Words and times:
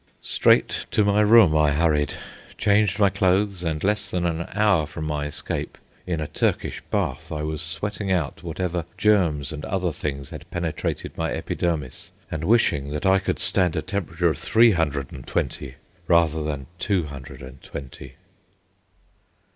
Straight 0.23 0.87
to 0.89 1.05
my 1.05 1.21
room 1.21 1.55
I 1.55 1.73
hurried, 1.73 2.15
changed 2.57 2.97
my 2.97 3.11
clothes, 3.11 3.61
and 3.61 3.83
less 3.83 4.09
than 4.09 4.25
an 4.25 4.47
hour 4.55 4.87
from 4.87 5.05
my 5.05 5.27
escape, 5.27 5.77
in 6.07 6.19
a 6.19 6.27
Turkish 6.27 6.81
bath, 6.89 7.31
I 7.31 7.43
was 7.43 7.61
sweating 7.61 8.11
out 8.11 8.41
whatever 8.41 8.85
germs 8.97 9.51
and 9.51 9.63
other 9.63 9.91
things 9.91 10.31
had 10.31 10.49
penetrated 10.49 11.15
my 11.19 11.31
epidermis, 11.31 12.09
and 12.31 12.45
wishing 12.45 12.89
that 12.89 13.05
I 13.05 13.19
could 13.19 13.37
stand 13.37 13.75
a 13.75 13.83
temperature 13.83 14.31
of 14.31 14.39
three 14.39 14.71
hundred 14.71 15.11
and 15.11 15.27
twenty 15.27 15.75
rather 16.07 16.41
than 16.41 16.65
two 16.79 17.03
hundred 17.03 17.43
and 17.43 17.61
twenty. 17.61 18.13